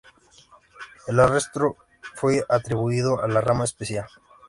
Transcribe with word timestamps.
El 1.05 1.19
arresto 1.19 1.77
fue 2.15 2.43
atribuido 2.49 3.21
a 3.23 3.27
la 3.27 3.39
Rama 3.39 3.65
Especial. 3.65 4.07